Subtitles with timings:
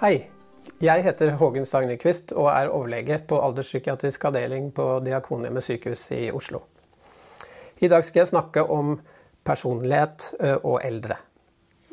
[0.00, 0.30] Hei.
[0.80, 6.30] Jeg heter Hågen Stang Nyquist og er overlege på alderspsykiatrisk avdeling på Diakonhjemmet sykehus i
[6.32, 6.62] Oslo.
[7.84, 8.94] I dag skal jeg snakke om
[9.44, 10.30] personlighet
[10.62, 11.18] og eldre.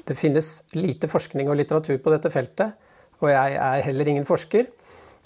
[0.08, 0.48] Det finnes
[0.80, 2.78] lite forskning og litteratur på dette feltet,
[3.20, 4.70] og jeg er heller ingen forsker.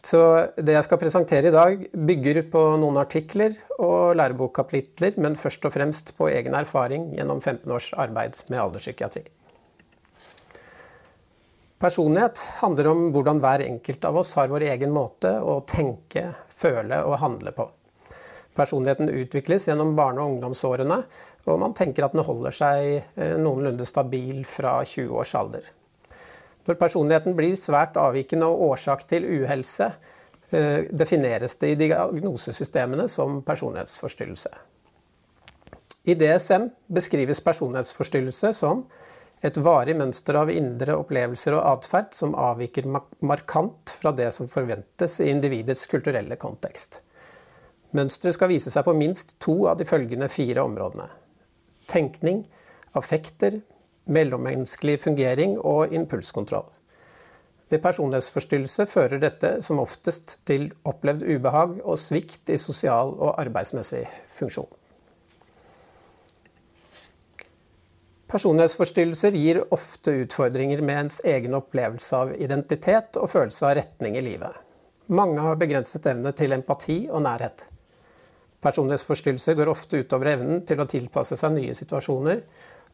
[0.01, 0.23] Så
[0.57, 5.77] det jeg skal presentere i dag, bygger på noen artikler og lærebokkapitler, men først og
[5.77, 9.27] fremst på egen erfaring gjennom 15 års arbeid med alderspsykiatri.
[11.81, 16.99] Personlighet handler om hvordan hver enkelt av oss har vår egen måte å tenke, føle
[17.07, 17.65] og handle på.
[18.53, 20.99] Personligheten utvikles gjennom barne- og ungdomsårene,
[21.49, 25.65] og man tenker at den holder seg noenlunde stabil fra 20 års alder.
[26.69, 29.89] Når personligheten blir svært avvikende og årsak til uhelse,
[30.51, 34.53] defineres det i diagnosesystemene som personlighetsforstyrrelse.
[36.05, 38.85] I DSM beskrives personlighetsforstyrrelse som
[39.41, 42.85] et varig mønster av indre opplevelser og atferd som avviker
[43.25, 46.99] markant fra det som forventes i individets kulturelle kontekst.
[47.97, 51.09] Mønsteret skal vise seg på minst to av de følgende fire områdene:
[51.89, 52.45] tenkning,
[52.93, 53.59] affekter,
[54.05, 56.69] mellommenneskelig fungering og impulskontroll.
[57.71, 64.03] Ved personlighetsforstyrrelse fører dette som oftest til opplevd ubehag og svikt i sosial og arbeidsmessig
[64.35, 64.69] funksjon.
[68.31, 74.23] Personlighetsforstyrrelser gir ofte utfordringer med ens egen opplevelse av identitet og følelse av retning i
[74.23, 74.55] livet.
[75.11, 77.65] Mange har begrenset evne til empati og nærhet.
[78.63, 82.39] Personlighetsforstyrrelser går ofte utover evnen til å tilpasse seg nye situasjoner,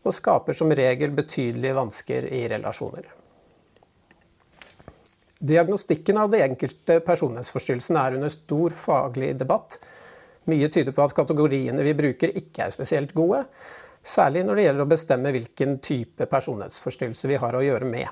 [0.08, 3.06] og skaper som regel betydelige vansker i relasjoner.
[5.38, 9.78] Diagnostikken av de enkelte personlighetsforstyrrelsene er under stor faglig debatt.
[10.50, 13.44] Mye tyder på at kategoriene vi bruker ikke er spesielt gode,
[14.08, 18.08] særlig når det gjelder å bestemme hvilken type personlighetsforstyrrelse vi har å gjøre med.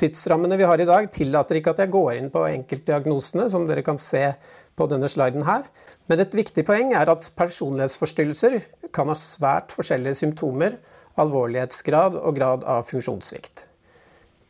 [0.00, 3.84] Tidsrammene vi har i dag tillater ikke at jeg går inn på enkeltdiagnosene, som dere
[3.84, 4.30] kan se
[4.72, 5.66] på denne sliden her.
[6.08, 8.56] Men et viktig poeng er at personlighetsforstyrrelser
[8.96, 10.78] kan ha svært forskjellige symptomer,
[11.20, 13.66] alvorlighetsgrad og grad av funksjonssvikt.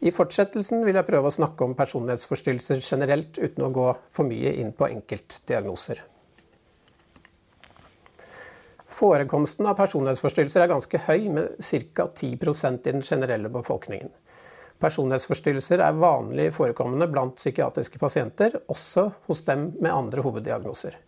[0.06, 4.54] I fortsettelsen vil jeg prøve å snakke om personlighetsforstyrrelser generelt, uten å gå for mye
[4.62, 5.98] inn på enkeltdiagnoser.
[9.00, 12.04] Forekomsten av personlighetsforstyrrelser er ganske høy, med ca.
[12.04, 14.10] 10% i den generelle befolkningen.
[14.80, 20.98] Personlighetsforstyrrelser er vanlig forekommende blant psykiatriske pasienter, også hos dem med andre hoveddiagnoser.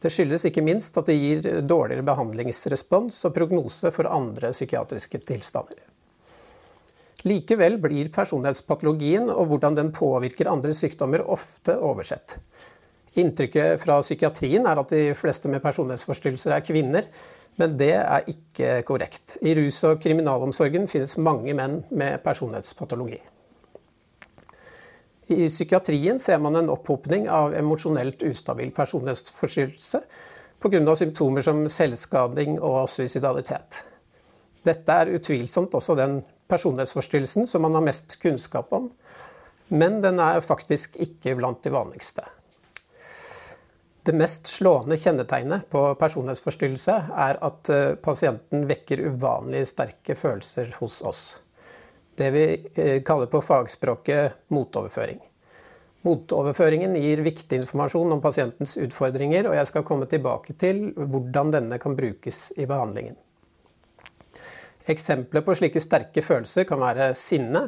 [0.00, 5.84] Det skyldes ikke minst at det gir dårligere behandlingsrespons og prognose for andre psykiatriske tilstander.
[7.26, 12.38] Likevel blir personlighetspatologien og hvordan den påvirker andre sykdommer ofte oversett.
[13.16, 17.08] Inntrykket fra psykiatrien er at de fleste med personlighetsforstyrrelser er kvinner,
[17.56, 19.38] men det er ikke korrekt.
[19.40, 23.22] I rus- og kriminalomsorgen finnes mange menn med personlighetspatologi.
[25.32, 30.02] I psykiatrien ser man en opphopning av emosjonelt ustabil personlighetsforstyrrelse
[30.66, 33.82] av symptomer som selvskading og suicidalitet.
[34.66, 38.90] Dette er utvilsomt også den personlighetsforstyrrelsen som man har mest kunnskap om,
[39.68, 42.22] men den er faktisk ikke blant de vanligste.
[44.06, 46.94] Det mest slående kjennetegnet på personlighetsforstyrrelse
[47.26, 47.70] er at
[48.04, 51.22] pasienten vekker uvanlig sterke følelser hos oss.
[52.14, 52.44] Det vi
[53.02, 55.18] kaller på fagspråket motoverføring.
[56.06, 61.80] Motoverføringen gir viktig informasjon om pasientens utfordringer, og jeg skal komme tilbake til hvordan denne
[61.82, 63.18] kan brukes i behandlingen.
[64.86, 67.66] Eksempler på slike sterke følelser kan være sinne,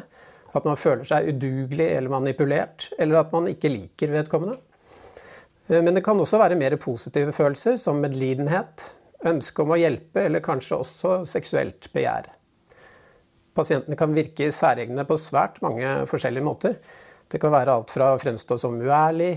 [0.54, 4.60] at man føler seg udugelig eller manipulert, eller at man ikke liker vedkommende.
[5.68, 8.86] Men det kan også være mer positive følelser, som medlidenhet,
[9.28, 12.30] ønske om å hjelpe eller kanskje også seksuelt begjær.
[13.58, 16.78] Pasientene kan virke særegne på svært mange forskjellige måter.
[17.28, 19.34] Det kan være alt fra å fremstå som uærlig,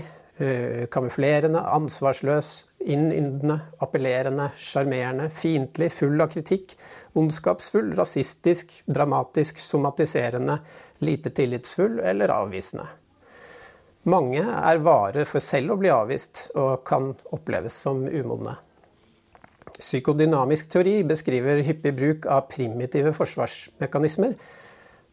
[0.94, 6.72] kamuflerende, ansvarsløs, innyndende, appellerende, sjarmerende, fiendtlig, full av kritikk,
[7.18, 10.56] ondskapsfull, rasistisk, dramatisk, somatiserende,
[11.04, 12.88] lite tillitsfull eller avvisende.
[14.02, 18.56] Mange er vare for selv å bli avvist, og kan oppleves som umodne.
[19.76, 24.34] Psykodynamisk teori beskriver hyppig bruk av primitive forsvarsmekanismer.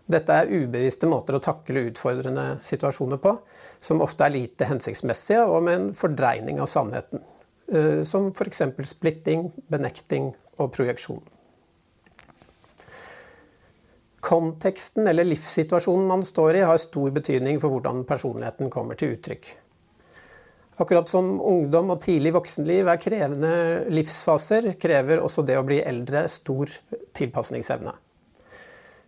[0.09, 3.35] Dette er ubevisste måter å takle utfordrende situasjoner på,
[3.77, 7.21] som ofte er lite hensiktsmessige og med en fordreining av sannheten.
[8.01, 11.21] Som for eksempel splitting, benekting og projeksjon.
[14.29, 19.49] Konteksten eller livssituasjonen man står i har stor betydning for hvordan personligheten kommer til uttrykk.
[20.79, 23.53] Akkurat som ungdom og tidlig voksenliv er krevende
[23.91, 26.71] livsfaser, krever også det å bli eldre stor
[27.17, 27.95] tilpasningsevne.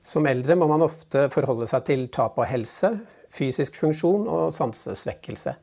[0.02, 2.92] Som eldre må man ofte forholde seg til tap av helse,
[3.32, 5.54] fysisk funksjon og sansesvekkelse.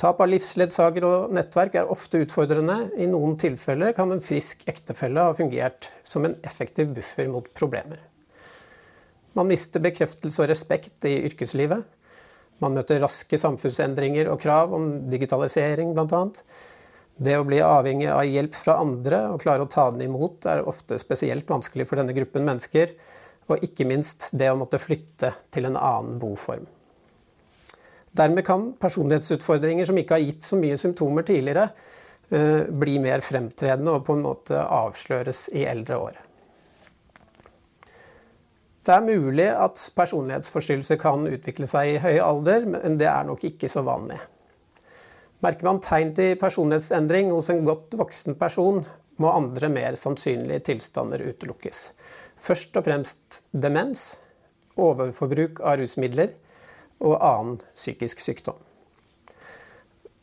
[0.00, 2.82] Tap av livsledsager og nettverk er ofte utfordrende.
[2.96, 8.00] I noen tilfeller kan en frisk ektefelle ha fungert som en effektiv buffer mot problemer.
[9.36, 11.84] Man mister bekreftelse og respekt i yrkeslivet.
[12.64, 16.22] Man møter raske samfunnsendringer og krav om digitalisering bl.a.
[17.16, 20.64] Det å bli avhengig av hjelp fra andre og klare å ta den imot er
[20.68, 22.92] ofte spesielt vanskelig for denne gruppen mennesker.
[23.52, 26.66] Og ikke minst det å måtte flytte til en annen boform.
[28.16, 31.68] Dermed kan personlighetsutfordringer som ikke har gitt så mye symptomer tidligere,
[32.30, 36.25] eh, bli mer fremtredende og på en måte avsløres i eldre år.
[38.86, 43.42] Det er mulig at personlighetsforstyrrelser kan utvikle seg i høy alder, men det er nok
[43.48, 44.20] ikke så vanlig.
[45.42, 48.84] Merker man tegn til personlighetsendring hos en godt voksen person,
[49.18, 51.80] må andre mer sannsynlige tilstander utelukkes.
[52.38, 54.20] Først og fremst demens,
[54.78, 56.30] overforbruk av rusmidler,
[57.02, 58.62] og annen psykisk sykdom.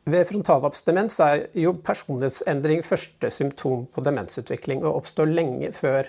[0.07, 6.07] Ved frontallappsdemens er jo personlighetsendring første symptom på demensutvikling, og oppstår lenge før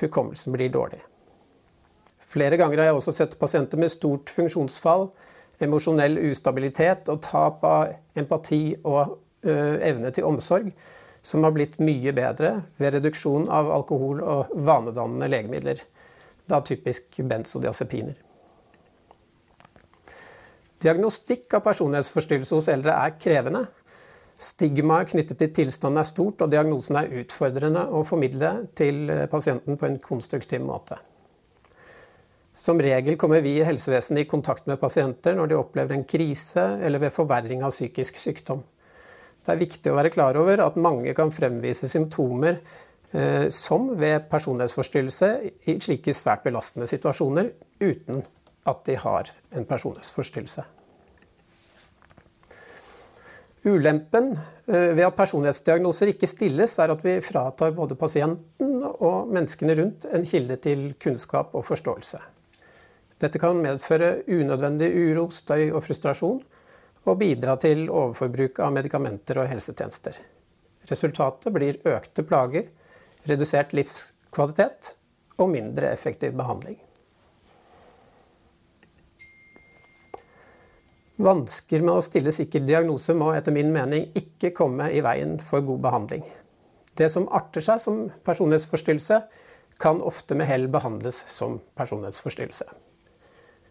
[0.00, 1.04] hukommelsen blir dårlig.
[2.30, 5.08] Flere ganger har jeg også sett pasienter med stort funksjonsfall,
[5.60, 10.70] emosjonell ustabilitet og tap av empati og ø, evne til omsorg,
[11.22, 15.82] som har blitt mye bedre ved reduksjon av alkohol og vanedannende legemidler,
[16.46, 18.14] da typisk benzodiazepiner.
[20.80, 23.66] Diagnostikk av personlighetsforstyrrelse hos eldre er krevende.
[24.40, 29.90] Stigmaet knyttet til tilstanden er stort, og diagnosen er utfordrende å formidle til pasienten på
[29.90, 30.96] en konstruktiv måte.
[32.60, 36.60] Som regel kommer vi i helsevesenet i kontakt med pasienter når de opplever en krise
[36.84, 38.60] eller ved forverring av psykisk sykdom.
[39.40, 42.58] Det er viktig å være klar over at mange kan fremvise symptomer
[43.16, 45.30] eh, som ved personlighetsforstyrrelse
[45.72, 47.48] i slike svært belastende situasjoner,
[47.80, 48.20] uten
[48.68, 50.66] at de har en personlighetsforstyrrelse.
[53.64, 59.78] Ulempen eh, ved at personlighetsdiagnoser ikke stilles, er at vi fratar både pasienten og menneskene
[59.80, 62.20] rundt en kilde til kunnskap og forståelse.
[63.20, 66.40] Dette kan medføre unødvendig uro, støy og frustrasjon,
[67.08, 70.16] og bidra til overforbruk av medikamenter og helsetjenester.
[70.88, 72.68] Resultatet blir økte plager,
[73.28, 74.94] redusert livskvalitet
[75.40, 76.78] og mindre effektiv behandling.
[81.20, 85.64] Vansker med å stille sikker diagnose må etter min mening ikke komme i veien for
[85.64, 86.24] god behandling.
[86.96, 89.20] Det som arter seg som personlighetsforstyrrelse,
[89.80, 92.66] kan ofte med hell behandles som personlighetsforstyrrelse.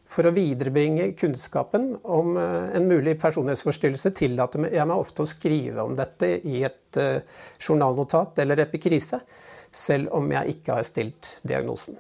[0.10, 5.86] For å viderebringe kunnskapen om eh, en mulig personlighetsforstyrrelse tillater jeg meg ofte å skrive
[5.86, 7.22] om dette i et eh,
[7.62, 9.22] journalnotat eller epikrise,
[9.70, 12.00] selv om jeg ikke har stilt diagnosen.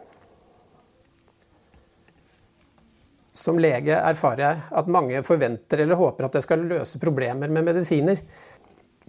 [3.39, 7.67] Som lege erfarer jeg at mange forventer eller håper at jeg skal løse problemer med
[7.69, 8.17] medisiner.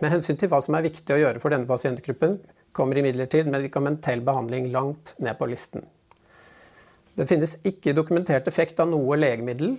[0.00, 2.36] Med hensyn til hva som er viktig å gjøre for denne pasientgruppen,
[2.76, 5.88] kommer imidlertid medikamentell behandling langt ned på listen.
[7.18, 9.76] Det finnes ikke dokumentert effekt av noe legemiddel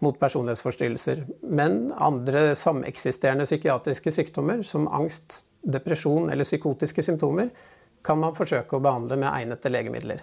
[0.00, 7.50] mot personlighetsforstyrrelser, men andre sameksisterende psykiatriske sykdommer, som angst, depresjon eller psykotiske symptomer,
[8.02, 10.22] kan man forsøke å behandle med egnede legemidler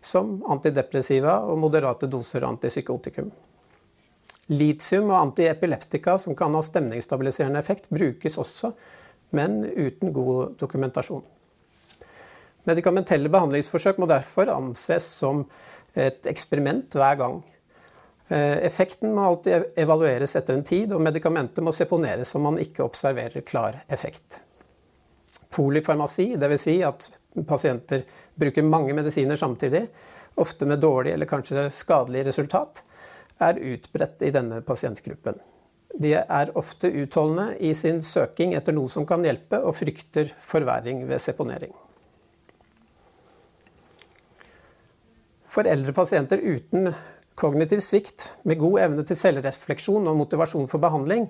[0.00, 3.30] som antidepressiva og moderate doser antipsykotikum.
[4.50, 8.72] Litium og antiepileptika, som kan ha stemningsstabiliserende effekt, brukes også,
[9.36, 11.22] men uten god dokumentasjon.
[12.66, 15.44] Medikamentelle behandlingsforsøk må derfor anses som
[15.94, 17.40] et eksperiment hver gang.
[18.30, 22.84] Eh, effekten må alltid evalueres etter en tid, og medikamentet må seponeres om man ikke
[22.86, 24.38] observerer klar effekt.
[25.50, 26.62] Polyfarmasi, dvs.
[26.62, 27.10] Si at
[27.46, 28.04] pasienter
[28.38, 29.86] bruker mange medisiner samtidig,
[30.38, 32.84] ofte med dårlig eller kanskje skadelig resultat,
[33.40, 35.40] er utbredt i denne pasientgruppen.
[35.98, 41.02] De er ofte utholdende i sin søking etter noe som kan hjelpe, og frykter forverring
[41.08, 41.74] ved seponering.
[45.50, 46.92] For eldre pasienter uten
[47.40, 51.26] kognitiv svikt, med god evne til selvrefleksjon og motivasjon for behandling,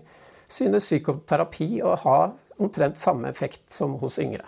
[0.51, 2.17] synes psykoterapi å ha
[2.61, 4.45] omtrent samme effekt som hos yngre.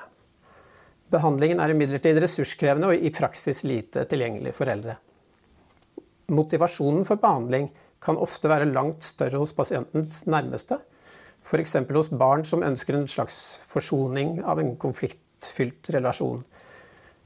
[1.12, 4.98] Behandlingen er imidlertid ressurskrevende og i praksis lite tilgjengelig for eldre.
[6.32, 7.68] Motivasjonen for behandling
[8.02, 10.80] kan ofte være langt større hos pasientens nærmeste,
[11.42, 11.76] f.eks.
[11.92, 13.38] hos barn som ønsker en slags
[13.68, 16.42] forsoning av en konfliktfylt relasjon.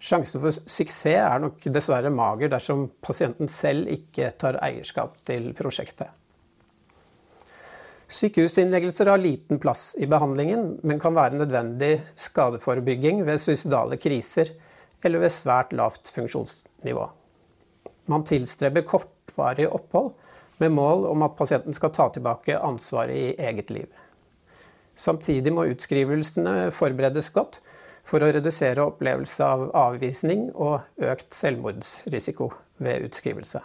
[0.07, 6.13] Sjansen for suksess er nok dessverre mager dersom pasienten selv ikke tar eierskap til prosjektet.
[8.07, 14.53] Sykehusinnleggelser har liten plass i behandlingen, men kan være nødvendig skadeforebygging ved suicidale kriser
[15.03, 17.09] eller ved svært lavt funksjonsnivå.
[18.07, 20.13] Man tilstreber kortvarig opphold
[20.63, 23.91] med mål om at pasienten skal ta tilbake ansvaret i eget liv.
[24.97, 27.59] Samtidig må utskrivelsene forberedes godt
[28.07, 32.51] for å redusere opplevelse av avvisning og økt selvmordsrisiko
[32.87, 33.63] ved utskrivelse.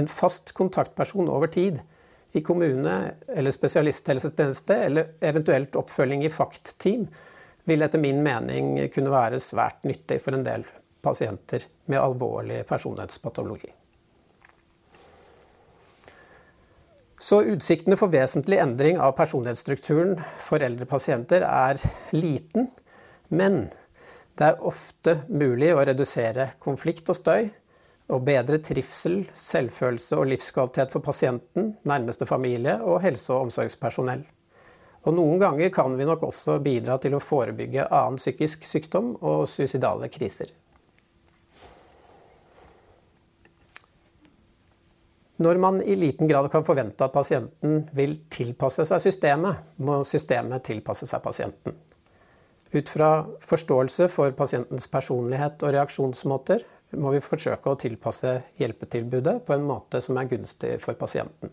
[0.00, 1.82] En fast kontaktperson over tid
[2.32, 2.94] i kommune
[3.28, 7.04] eller spesialisthelsetjeneste, eller eventuelt oppfølging i FACT-team,
[7.68, 10.64] vil etter min mening kunne være svært nyttig for en del
[11.04, 13.68] pasienter med alvorlig personlighetspatologi.
[17.22, 21.78] Så utsiktene for vesentlig endring av personlighetsstrukturen for eldre pasienter er
[22.16, 22.66] liten,
[23.30, 23.68] men
[24.34, 27.50] det er ofte mulig å redusere konflikt og støy,
[28.10, 34.24] og bedre trivsel, selvfølelse og livskvalitet for pasienten, nærmeste familie og helse- og omsorgspersonell.
[35.06, 39.46] Og noen ganger kan vi nok også bidra til å forebygge annen psykisk sykdom og
[39.50, 40.50] suicidale kriser.
[45.42, 50.66] Når man i liten grad kan forvente at pasienten vil tilpasse seg systemet, må systemet
[50.68, 51.74] tilpasse seg pasienten.
[52.72, 53.08] Ut fra
[53.44, 56.62] forståelse for pasientens personlighet og reaksjonsmåter
[57.00, 61.52] må vi forsøke å tilpasse hjelpetilbudet på en måte som er gunstig for pasienten.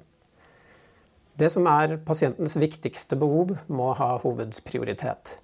[1.40, 5.38] Det som er pasientens viktigste behov, må ha hovedprioritet.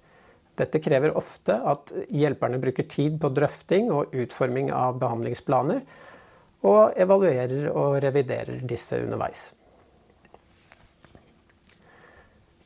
[0.56, 5.82] Dette krever ofte at hjelperne bruker tid på drøfting og utforming av behandlingsplaner,
[6.64, 9.50] og evaluerer og reviderer disse underveis.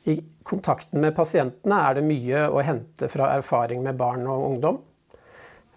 [0.09, 0.15] I
[0.47, 4.79] kontakten med pasientene er det mye å hente fra erfaring med barn og ungdom.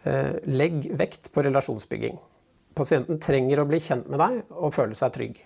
[0.04, 2.16] Eh, legg vekt på relasjonsbygging.
[2.74, 5.36] Pasienten trenger å bli kjent med deg og føle seg trygg.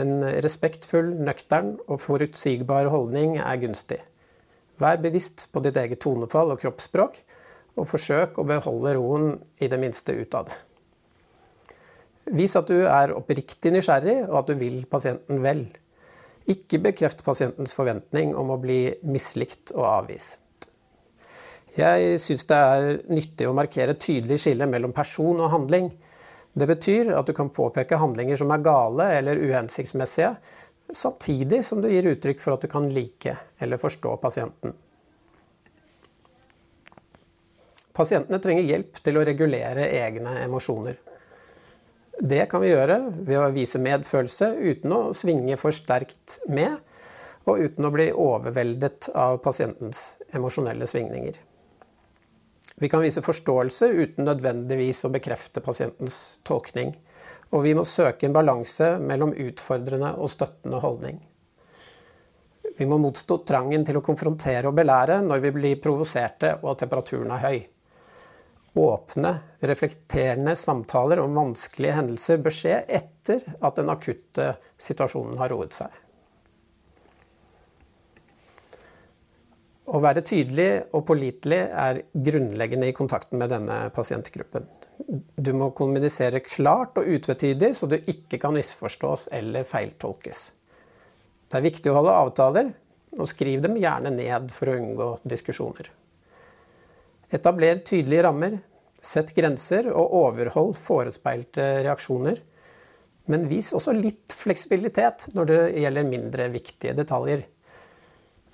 [0.00, 4.00] En respektfull, nøktern og forutsigbar holdning er gunstig.
[4.82, 7.20] Vær bevisst på ditt eget tonefall og kroppsspråk,
[7.78, 9.28] og forsøk å beholde roen
[9.62, 10.50] i det minste utad.
[12.32, 15.66] Vis at du er oppriktig nysgjerrig, og at du vil pasienten vel.
[16.48, 20.40] Ikke bekreft pasientens forventning om å bli mislikt og avvist.
[21.74, 25.88] Jeg syns det er nyttig å markere tydelig skille mellom person og handling.
[26.54, 30.36] Det betyr at du kan påpeke handlinger som er gale eller uhensiktsmessige,
[30.94, 34.76] samtidig som du gir uttrykk for at du kan like eller forstå pasienten.
[37.94, 40.96] Pasientene trenger hjelp til å regulere egne emosjoner.
[42.18, 46.76] Det kan vi gjøre ved å vise medfølelse uten å svinge for sterkt med,
[47.44, 51.36] og uten å bli overveldet av pasientens emosjonelle svingninger.
[52.74, 56.94] Vi kan vise forståelse uten nødvendigvis å bekrefte pasientens tolkning.
[57.54, 61.20] Og vi må søke en balanse mellom utfordrende og støttende holdning.
[62.74, 67.30] Vi må motstå trangen til å konfrontere og belære når vi blir provoserte og temperaturen
[67.36, 67.60] er høy.
[68.74, 75.76] Åpne, reflekterende samtaler om vanskelige hendelser bør skje etter at den akutte situasjonen har roet
[75.76, 76.00] seg.
[79.84, 84.66] Å være tydelig og pålitelig er grunnleggende i kontakten med denne pasientgruppen.
[85.36, 90.46] Du må kommunisere klart og utvetydig, så du ikke kan misforstås eller feiltolkes.
[91.46, 92.72] Det er viktig å holde avtaler,
[93.14, 95.92] og skriv dem gjerne ned for å unngå diskusjoner.
[97.34, 98.58] Etabler tydelige rammer,
[99.04, 102.38] sett grenser og overhold forespeilte reaksjoner.
[103.30, 107.44] Men vis også litt fleksibilitet når det gjelder mindre viktige detaljer.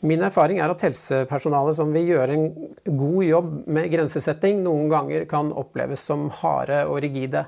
[0.06, 2.46] Min erfaring er at helsepersonalet som vil gjøre en
[2.86, 7.44] god jobb med grensesetting, noen ganger kan oppleves som harde og rigide.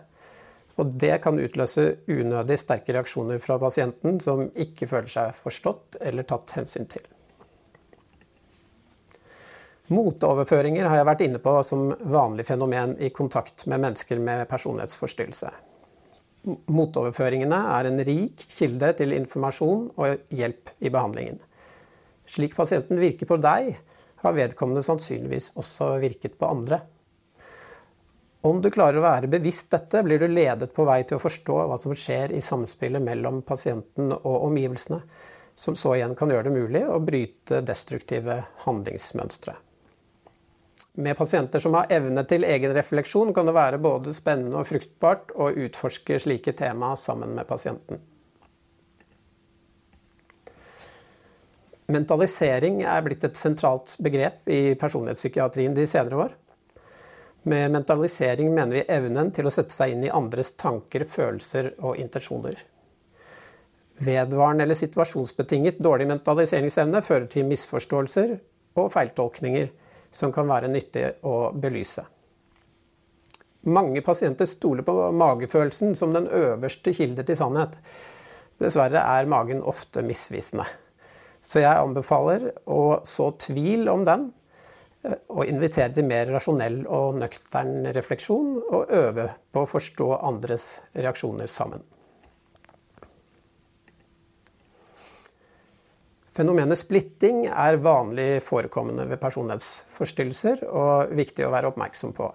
[0.80, 6.28] Og det kan utløse unødig sterke reaksjoner fra pasienten som ikke føler seg forstått eller
[6.28, 7.06] tatt hensyn til.
[9.90, 15.50] Moteoverføringer har jeg vært inne på som vanlig fenomen i kontakt med mennesker med personlighetsforstyrrelse.
[16.70, 21.40] Motoverføringene er en rik kilde til informasjon og hjelp i behandlingen.
[22.26, 23.74] Slik pasienten virker på deg,
[24.22, 26.78] har vedkommende sannsynligvis også virket på andre.
[28.46, 31.58] Om du klarer å være bevisst dette, blir du ledet på vei til å forstå
[31.70, 35.02] hva som skjer i samspillet mellom pasienten og omgivelsene,
[35.54, 39.54] som så igjen kan gjøre det mulig å bryte destruktive handlingsmønstre.
[40.94, 45.32] Med pasienter som har evne til egen refleksjon, kan det være både spennende og fruktbart
[45.40, 48.02] å utforske slike tema sammen med pasienten.
[51.92, 56.36] Mentalisering er blitt et sentralt begrep i personlighetspsykiatrien de senere år.
[57.48, 61.98] Med mentalisering mener vi evnen til å sette seg inn i andres tanker, følelser og
[61.98, 62.60] intensjoner.
[64.02, 68.36] Vedvarende eller situasjonsbetinget dårlig mentaliseringsevne fører til misforståelser
[68.78, 69.72] og feiltolkninger,
[70.12, 72.04] som kan være nyttig å belyse.
[73.62, 77.76] Mange pasienter stoler på magefølelsen som den øverste kilde til sannhet.
[78.58, 80.66] Dessverre er magen ofte misvisende.
[81.42, 84.28] Så jeg anbefaler å så tvil om den,
[85.04, 90.80] eh, og invitere til mer rasjonell og nøktern refleksjon, og øve på å forstå andres
[90.94, 91.82] reaksjoner sammen.
[96.32, 102.30] Fenomenet splitting er vanlig forekommende ved personlighetsforstyrrelser og viktig å være oppmerksom på.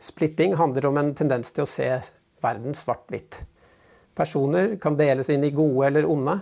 [0.00, 1.88] Splitting handler om en tendens til å se
[2.44, 3.40] verden svart-hvitt.
[4.16, 6.36] Personer kan deles inn i gode eller onde,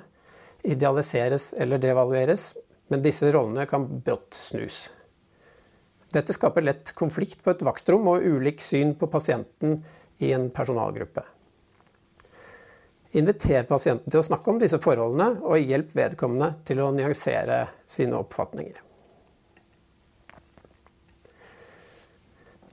[0.67, 2.51] idealiseres eller devalueres,
[2.91, 4.89] men disse rollene kan brått snus.
[6.11, 9.79] Dette skaper lett konflikt på et vaktrom og ulik syn på pasienten
[10.19, 11.23] i en personalgruppe.
[13.17, 18.19] Inviter pasienten til å snakke om disse forholdene, og hjelp vedkommende til å nyansere sine
[18.21, 18.85] oppfatninger.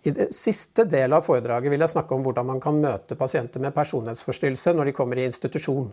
[0.06, 3.64] I det siste del av foredraget vil jeg snakke om hvordan man kan møte pasienter
[3.64, 5.88] med personlighetsforstyrrelse når de kommer i institusjon.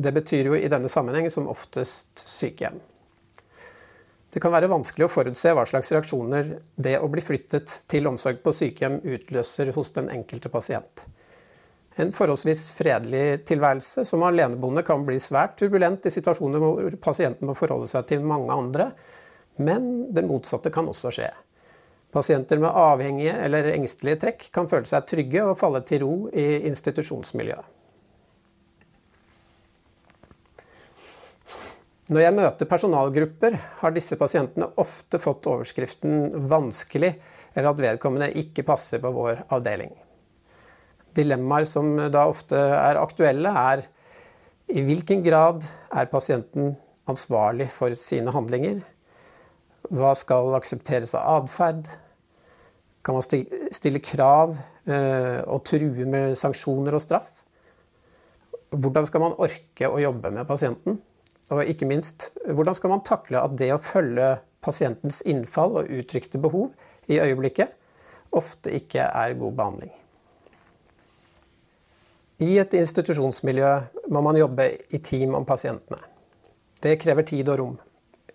[0.00, 2.78] Det betyr jo i denne sammenheng som oftest sykehjem.
[4.32, 8.40] Det kan være vanskelig å forutse hva slags reaksjoner det å bli flyttet til omsorg
[8.44, 11.04] på sykehjem utløser hos den enkelte pasient.
[12.00, 17.56] En forholdsvis fredelig tilværelse som aleneboende kan bli svært turbulent i situasjoner hvor pasienten må
[17.58, 18.90] forholde seg til mange andre,
[19.60, 21.28] men det motsatte kan også skje.
[22.10, 26.46] Pasienter med avhengige eller engstelige trekk kan føle seg trygge og falle til ro i
[26.70, 27.76] institusjonsmiljøet.
[32.10, 33.54] Når jeg møter personalgrupper,
[33.84, 37.12] har disse pasientene ofte fått overskriften 'vanskelig'
[37.54, 39.94] eller at vedkommende ikke passer på vår avdeling.
[41.16, 43.86] Dilemmaer som da ofte er aktuelle, er
[44.70, 46.76] i hvilken grad er pasienten
[47.10, 48.80] ansvarlig for sine handlinger?
[49.90, 51.88] Hva skal aksepteres av atferd?
[53.02, 54.54] Kan man stille krav
[54.86, 57.40] eh, og true med sanksjoner og straff?
[58.70, 61.00] Hvordan skal man orke å jobbe med pasienten?
[61.50, 66.38] Og ikke minst, hvordan skal man takle at det å følge pasientens innfall og uttrykte
[66.38, 66.70] behov
[67.10, 67.74] i øyeblikket
[68.38, 69.99] ofte ikke er god behandling?
[72.40, 73.70] I et institusjonsmiljø
[74.08, 74.64] må man jobbe
[74.96, 75.98] i team om pasientene.
[76.80, 77.74] Det krever tid og rom.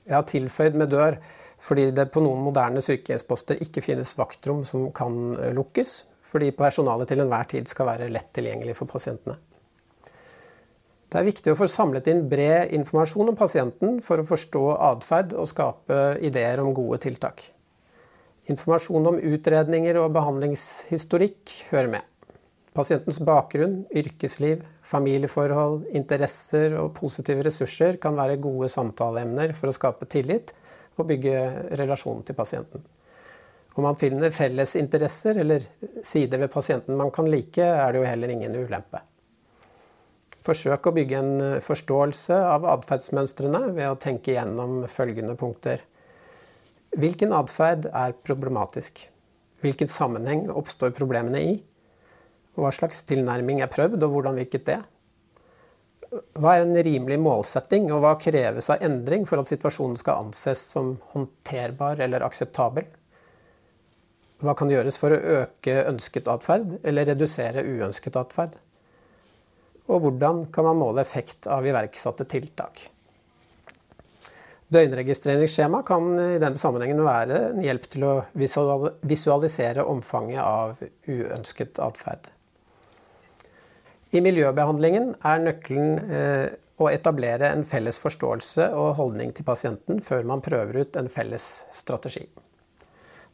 [0.05, 1.17] Jeg har tilføyd med dør
[1.65, 5.15] fordi det på noen moderne sykehjemsposter ikke finnes vaktrom som kan
[5.57, 9.39] lukkes, fordi personalet til enhver tid skal være lett tilgjengelig for pasientene.
[11.09, 15.33] Det er viktig å få samlet inn bred informasjon om pasienten for å forstå atferd
[15.33, 17.47] og skape ideer om gode tiltak.
[18.51, 22.11] Informasjon om utredninger og behandlingshistorikk hører med.
[22.75, 30.07] Pasientens bakgrunn, yrkesliv, familieforhold, interesser og positive ressurser kan være gode samtaleemner for å skape
[30.11, 30.51] tillit
[30.99, 31.38] og bygge
[31.79, 32.83] relasjon til pasienten.
[33.75, 35.63] Om man finner felles interesser eller
[36.03, 39.01] sider ved pasienten man kan like, er det jo heller ingen ulempe.
[40.45, 45.79] Forsøk å bygge en forståelse av atferdsmønstrene ved å tenke gjennom følgende punkter.
[46.95, 48.99] Hvilken atferd er problematisk?
[49.63, 51.55] Hvilken sammenheng oppstår problemene i?
[52.55, 54.79] Hva slags tilnærming er prøvd, og hvordan virket det?
[56.39, 60.61] Hva er en rimelig målsetting, og hva kreves av endring for at situasjonen skal anses
[60.71, 62.87] som håndterbar eller akseptabel?
[64.43, 68.55] Hva kan gjøres for å øke ønsket atferd, eller redusere uønsket atferd?
[69.85, 72.87] Og hvordan kan man måle effekt av iverksatte tiltak?
[74.73, 82.31] Døgnregistreringsskjema kan i denne sammenhengen være en hjelp til å visualisere omfanget av uønsket atferd.
[84.15, 86.45] I miljøbehandlingen er nøkkelen eh,
[86.80, 91.65] å etablere en felles forståelse og holdning til pasienten før man prøver ut en felles
[91.75, 92.23] strategi.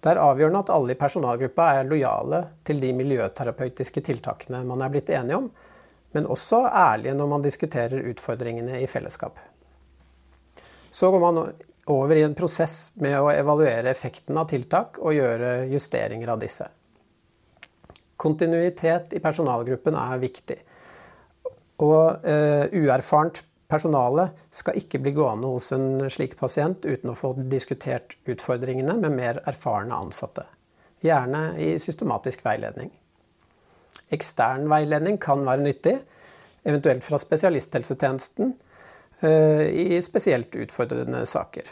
[0.01, 4.93] Det er avgjørende at alle i personalgruppa er lojale til de miljøterapeutiske tiltakene man er
[4.93, 5.51] blitt enige om,
[6.17, 9.37] men også ærlige når man diskuterer utfordringene i fellesskap.
[10.89, 11.43] Så går man
[11.91, 16.65] over i en prosess med å evaluere effekten av tiltak og gjøre justeringer av disse.
[18.21, 20.57] Kontinuitet i personalgruppen er viktig.
[21.81, 27.33] Og uh, uerfarent personale skal ikke bli gående hos en slik pasient uten å få
[27.39, 30.45] diskutert utfordringene med mer erfarne ansatte.
[31.01, 32.91] Gjerne i systematisk veiledning.
[34.11, 35.95] Ekstern veiledning kan være nyttig,
[36.67, 38.51] eventuelt fra spesialisthelsetjenesten,
[39.23, 41.71] uh, i spesielt utfordrende saker.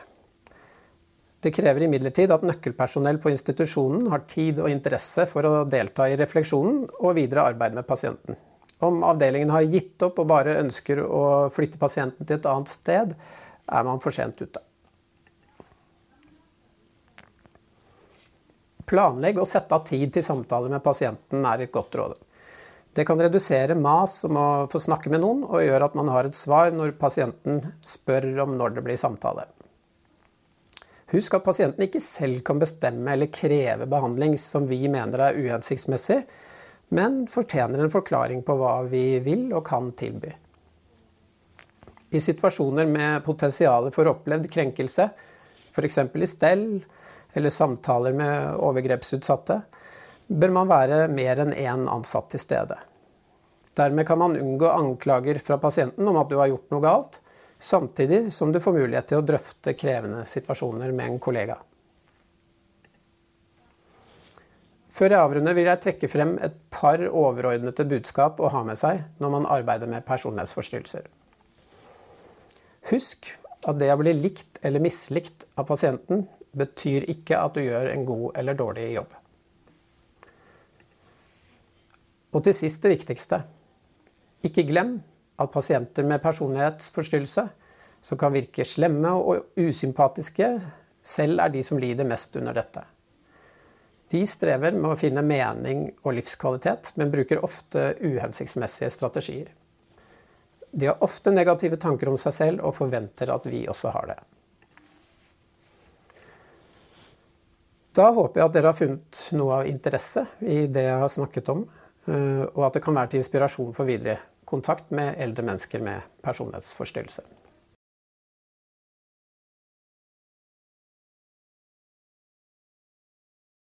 [1.39, 6.17] Det krever imidlertid at nøkkelpersonell på institusjonen har tid og interesse for å delta i
[6.19, 8.36] refleksjonen og videre arbeid med pasienten.
[8.79, 13.13] Om avdelingen har gitt opp og bare ønsker å flytte pasienten til et annet sted,
[13.69, 14.63] er man for sent ute.
[18.89, 22.17] Planlegg og sette av tid til samtale med pasienten er et godt råd.
[22.95, 26.25] Det kan redusere mas om å få snakke med noen, og gjøre at man har
[26.25, 29.45] et svar når pasienten spør om når det blir samtale.
[31.13, 36.23] Husk at pasienten ikke selv kan bestemme eller kreve behandling som vi mener er uhensiktsmessig,
[36.89, 40.32] men fortjener en forklaring på hva vi vil og kan tilby.
[42.10, 45.10] I situasjoner med potensial for opplevd krenkelse,
[45.69, 45.97] f.eks.
[45.97, 46.65] i stell
[47.38, 49.60] eller samtaler med overgrepsutsatte,
[50.28, 52.78] bør man være mer enn én ansatt til stede.
[53.78, 57.21] Dermed kan man unngå anklager fra pasienten om at du har gjort noe galt,
[57.60, 61.60] samtidig som du får mulighet til å drøfte krevende situasjoner med en kollega.
[64.99, 69.05] Før jeg avrunder vil jeg trekke frem et par overordnede budskap å ha med seg
[69.23, 71.05] når man arbeider med personlighetsforstyrrelser.
[72.89, 73.29] Husk
[73.63, 78.05] at det å bli likt eller mislikt av pasienten betyr ikke at du gjør en
[78.12, 79.15] god eller dårlig jobb.
[82.35, 83.41] Og til sist det viktigste.
[84.43, 84.97] Ikke glem
[85.39, 87.47] at pasienter med personlighetsforstyrrelse,
[88.03, 90.53] som kan virke slemme og usympatiske,
[91.03, 92.83] selv er de som lider mest under dette.
[94.10, 99.52] De strever med å finne mening og livskvalitet, men bruker ofte uhensiktsmessige strategier.
[100.72, 104.17] De har ofte negative tanker om seg selv og forventer at vi også har det.
[108.00, 111.50] Da håper jeg at dere har funnet noe av interesse i det jeg har snakket
[111.54, 111.63] om,
[112.08, 114.19] eh, og at det kan være til inspirasjon for videre
[114.50, 117.26] kontakt med eldre mennesker med personlighetsforstyrrelse.